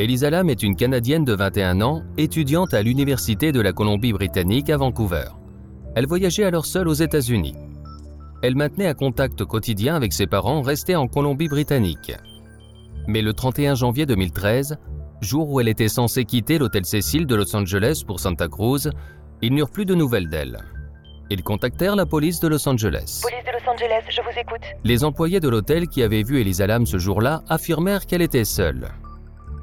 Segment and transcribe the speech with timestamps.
[0.00, 4.78] Elisa Lam est une Canadienne de 21 ans, étudiante à l'Université de la Colombie-Britannique à
[4.78, 5.26] Vancouver.
[5.94, 7.54] Elle voyageait alors seule aux États-Unis.
[8.42, 12.16] Elle maintenait un contact quotidien avec ses parents restés en Colombie-Britannique.
[13.08, 14.78] Mais le 31 janvier 2013,
[15.20, 18.88] jour où elle était censée quitter l'hôtel Cécile de Los Angeles pour Santa Cruz,
[19.42, 20.60] ils n'eurent plus de nouvelles d'elle.
[21.28, 23.20] Ils contactèrent la police de Los Angeles.
[23.22, 24.62] Police de Los Angeles, je vous écoute.
[24.82, 28.88] Les employés de l'hôtel qui avaient vu Elisa Lam ce jour-là affirmèrent qu'elle était seule.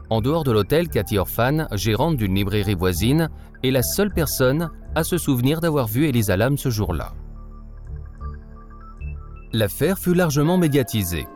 [0.09, 3.29] En dehors de l'hôtel, Cathy Orphan, gérante d'une librairie voisine,
[3.63, 7.13] est la seule personne à se souvenir d'avoir vu Elisa Lam ce jour-là.
[9.51, 11.27] L'affaire fut largement médiatisée.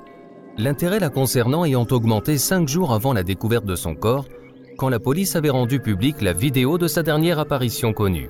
[0.57, 4.25] L'intérêt la concernant ayant augmenté cinq jours avant la découverte de son corps,
[4.77, 8.29] quand la police avait rendu publique la vidéo de sa dernière apparition connue.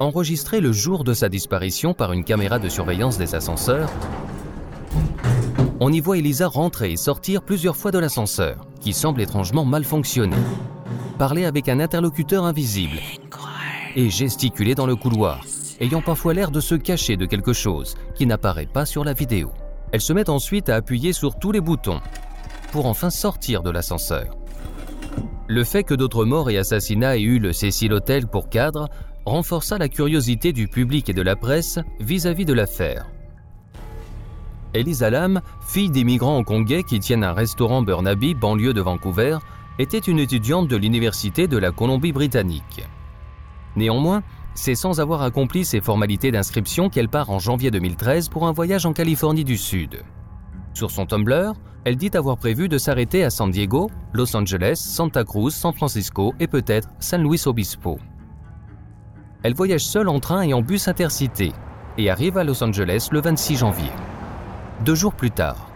[0.00, 3.90] Enregistrée le jour de sa disparition par une caméra de surveillance des ascenseurs,
[5.78, 9.82] on y voit Elisa rentrer et sortir plusieurs fois de l'ascenseur, qui semble étrangement mal
[9.82, 10.36] fonctionner,
[11.18, 12.98] parler avec un interlocuteur invisible
[13.96, 15.44] et gesticuler dans le couloir,
[15.80, 19.50] ayant parfois l'air de se cacher de quelque chose qui n'apparaît pas sur la vidéo.
[19.90, 22.00] Elle se met ensuite à appuyer sur tous les boutons
[22.70, 24.36] pour enfin sortir de l'ascenseur.
[25.48, 28.88] Le fait que d'autres morts et assassinats aient eu le Cecil Hotel pour cadre
[29.24, 33.08] renforça la curiosité du public et de la presse vis-à-vis de l'affaire.
[34.76, 39.38] Elisa Lam, fille d'immigrants hongkongais qui tiennent un restaurant Burnaby, banlieue de Vancouver,
[39.78, 42.84] était une étudiante de l'Université de la Colombie-Britannique.
[43.74, 44.22] Néanmoins,
[44.54, 48.86] c'est sans avoir accompli ses formalités d'inscription qu'elle part en janvier 2013 pour un voyage
[48.86, 50.02] en Californie du Sud.
[50.72, 51.52] Sur son Tumblr,
[51.84, 56.34] elle dit avoir prévu de s'arrêter à San Diego, Los Angeles, Santa Cruz, San Francisco
[56.40, 57.98] et peut-être San Luis Obispo.
[59.42, 61.52] Elle voyage seule en train et en bus intercité
[61.98, 63.90] et arrive à Los Angeles le 26 janvier.
[64.84, 65.70] Deux jours plus tard,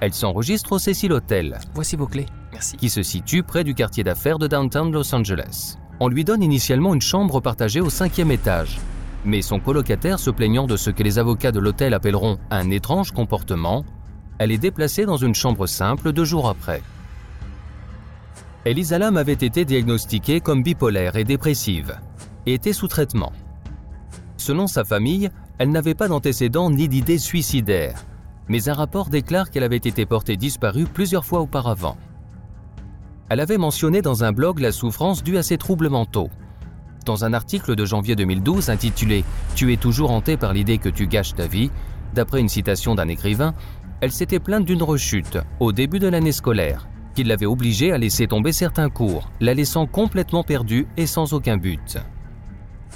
[0.00, 2.26] elle s'enregistre au Cecil Hotel, Voici vos clés.
[2.52, 2.76] Merci.
[2.78, 5.76] qui se situe près du quartier d'affaires de downtown Los Angeles.
[6.00, 8.78] On lui donne initialement une chambre partagée au cinquième étage,
[9.26, 13.12] mais son colocataire se plaignant de ce que les avocats de l'hôtel appelleront un étrange
[13.12, 13.84] comportement,
[14.38, 16.82] elle est déplacée dans une chambre simple deux jours après.
[18.64, 21.98] Elisa Lam avait été diagnostiquée comme bipolaire et dépressive,
[22.46, 23.32] et était sous traitement.
[24.38, 28.02] Selon sa famille, elle n'avait pas d'antécédents ni d'idées suicidaires,
[28.48, 31.96] mais un rapport déclare qu'elle avait été portée disparue plusieurs fois auparavant.
[33.28, 36.30] Elle avait mentionné dans un blog la souffrance due à ses troubles mentaux.
[37.04, 39.24] Dans un article de janvier 2012 intitulé
[39.54, 41.70] Tu es toujours hanté par l'idée que tu gâches ta vie,
[42.14, 43.54] d'après une citation d'un écrivain,
[44.00, 48.26] elle s'était plainte d'une rechute au début de l'année scolaire, qui l'avait obligée à laisser
[48.26, 51.98] tomber certains cours, la laissant complètement perdue et sans aucun but.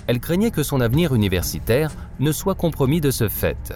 [0.07, 3.75] Elle craignait que son avenir universitaire ne soit compromis de ce fait.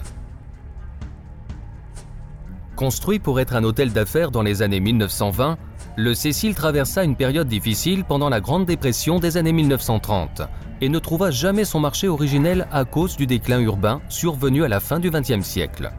[2.77, 5.57] Construit pour être un hôtel d'affaires dans les années 1920,
[5.97, 10.43] le Cécile traversa une période difficile pendant la Grande Dépression des années 1930
[10.81, 14.81] et ne trouva jamais son marché originel à cause du déclin urbain survenu à la
[14.81, 15.93] fin du XXe siècle.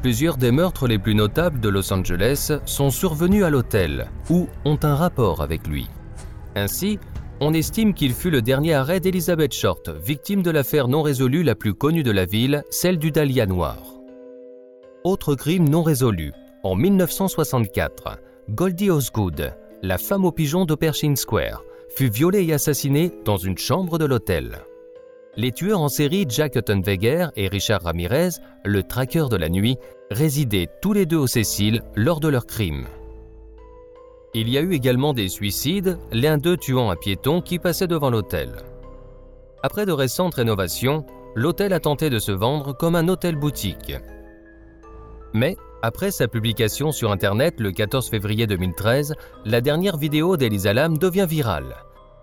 [0.00, 4.78] Plusieurs des meurtres les plus notables de Los Angeles sont survenus à l'hôtel ou ont
[4.82, 5.88] un rapport avec lui.
[6.56, 6.98] Ainsi,
[7.40, 11.54] on estime qu'il fut le dernier arrêt d'Elizabeth Short, victime de l'affaire non résolue la
[11.54, 13.93] plus connue de la ville, celle du Dahlia Noir.
[15.06, 16.32] Autre crime non résolu.
[16.62, 21.62] En 1964, Goldie Osgood, la femme au pigeon de Pershing Square,
[21.94, 24.62] fut violée et assassinée dans une chambre de l'hôtel.
[25.36, 28.30] Les tueurs en série Jack Uttenweger et Richard Ramirez,
[28.64, 29.76] le traqueur de la nuit,
[30.10, 32.86] résidaient tous les deux au Cécile lors de leur crime.
[34.32, 38.08] Il y a eu également des suicides, l'un d'eux tuant un piéton qui passait devant
[38.08, 38.52] l'hôtel.
[39.62, 41.04] Après de récentes rénovations,
[41.34, 43.92] l'hôtel a tenté de se vendre comme un hôtel boutique.
[45.34, 49.14] Mais, Après sa publication sur Internet le 14 février 2013,
[49.44, 51.76] la dernière vidéo d'Elisa Lam devient virale,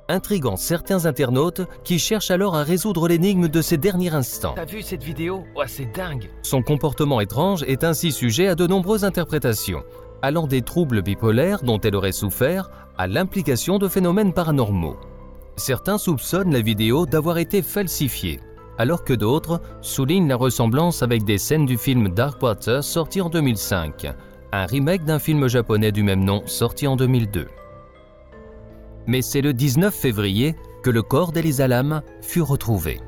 [0.07, 4.53] intriguant certains internautes qui cherchent alors à résoudre l'énigme de ces derniers instants.
[4.55, 5.43] T'as vu cette vidéo?
[5.55, 9.83] Ouais, c'est dingue Son comportement étrange est ainsi sujet à de nombreuses interprétations,
[10.21, 14.97] allant des troubles bipolaires dont elle aurait souffert à l'implication de phénomènes paranormaux.
[15.57, 18.39] Certains soupçonnent la vidéo d'avoir été falsifiée,
[18.81, 23.29] alors que d'autres soulignent la ressemblance avec des scènes du film Dark Water sorti en
[23.29, 24.11] 2005,
[24.51, 27.45] un remake d'un film japonais du même nom sorti en 2002.
[29.05, 32.99] Mais c'est le 19 février que le corps d'Elisa Lam fut retrouvé.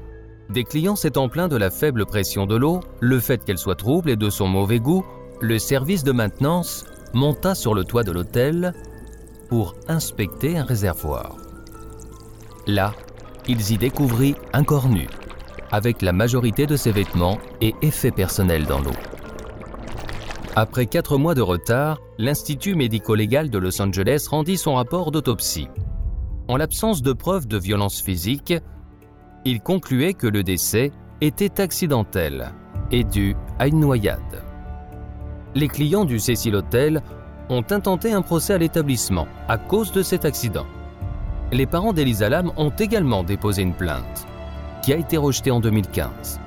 [0.52, 4.12] Des clients s'étant plaints de la faible pression de l'eau, le fait qu'elle soit trouble
[4.12, 5.04] et de son mauvais goût,
[5.42, 8.76] le service de maintenance monta sur le toit de l'hôtel
[9.50, 11.36] pour inspecter un réservoir.
[12.68, 12.94] Là,
[13.48, 15.08] ils y découvrirent un corps nu,
[15.74, 18.94] avec la majorité de ses vêtements et effets personnels dans l'eau.
[20.56, 25.68] Après quatre mois de retard, l'Institut médico-légal de Los Angeles rendit son rapport d'autopsie.
[26.48, 28.54] En l'absence de preuves de violence physique,
[29.46, 30.92] il concluait que le décès
[31.22, 32.54] était accidentel
[32.92, 34.44] et dû à une noyade.
[35.56, 37.02] Les clients du Cecil Hotel
[37.50, 40.68] ont intenté un procès à l'établissement à cause de cet accident.
[41.52, 44.28] Les parents d'Elisa Lam ont également déposé une plainte,
[44.84, 46.40] qui a été rejetée en 2015.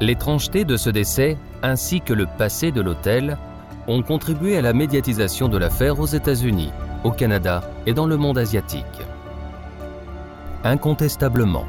[0.00, 3.38] L'étrangeté de ce décès ainsi que le passé de l'hôtel
[3.88, 6.70] ont contribué à la médiatisation de l'affaire aux États-Unis,
[7.02, 8.84] au Canada et dans le monde asiatique.
[10.64, 11.64] Incontestablement,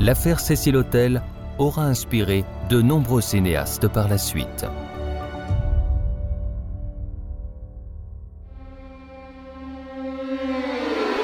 [0.00, 1.22] l'affaire Cécile Hotel
[1.58, 4.64] aura inspiré de nombreux cinéastes par la suite.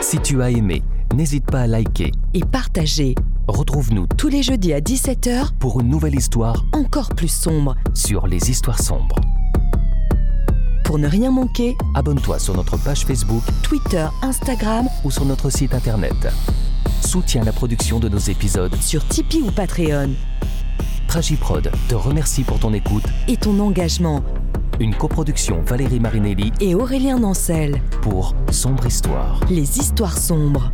[0.03, 0.83] Si tu as aimé,
[1.15, 2.11] n'hésite pas à liker.
[2.35, 3.15] Et partagez
[3.47, 7.75] Retrouve-nous tous les jeudis à 17h pour une nouvelle histoire encore plus sombre.
[7.93, 9.17] sur les histoires sombres.
[10.85, 15.75] Pour ne rien manquer, Abonne-toi sur notre page Facebook Twitter, Instagram, ou sur notre site
[15.75, 16.15] internet.
[17.03, 18.75] Soutiens la production de nos épisodes.
[18.81, 20.11] sur Tipeee ou Patreon.
[21.09, 23.05] Tragiprod te remercie pour ton écoute.
[23.29, 24.23] Et ton engagement.
[24.81, 27.81] Une coproduction Valérie Marinelli Et Aurélien Nancel.
[28.03, 29.39] pour Sombre Histoire.
[29.51, 30.71] Les histoires sombres.